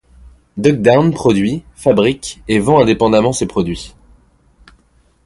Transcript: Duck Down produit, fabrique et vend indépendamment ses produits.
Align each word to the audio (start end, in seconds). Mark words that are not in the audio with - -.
Duck 0.57 0.81
Down 0.81 1.11
produit, 1.13 1.61
fabrique 1.75 2.41
et 2.47 2.57
vend 2.57 2.81
indépendamment 2.81 3.33
ses 3.33 3.45
produits. 3.45 3.93